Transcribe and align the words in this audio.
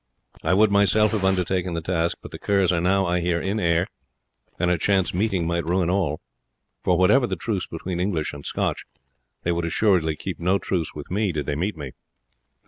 I 0.41 0.55
would 0.55 0.71
myself 0.71 1.11
have 1.11 1.23
undertaken 1.23 1.75
the 1.75 1.79
task; 1.81 2.17
but 2.23 2.31
the 2.31 2.39
Kerrs 2.39 2.71
are 2.71 2.81
now, 2.81 3.05
I 3.05 3.19
hear, 3.19 3.39
in 3.39 3.59
Ayr, 3.59 3.85
and 4.57 4.71
a 4.71 4.77
chance 4.79 5.13
meeting 5.13 5.45
might 5.45 5.63
ruin 5.63 5.91
all; 5.91 6.21
for 6.83 6.97
whatever 6.97 7.27
the 7.27 7.35
truce 7.35 7.67
between 7.67 7.99
English 7.99 8.33
and 8.33 8.43
Scotch, 8.43 8.85
they 9.43 9.51
would 9.51 9.65
assuredly 9.65 10.15
keep 10.15 10.39
no 10.39 10.57
truce 10.57 10.95
with 10.95 11.11
me 11.11 11.31
did 11.31 11.45
they 11.45 11.53
meet 11.55 11.77
me. 11.77 11.91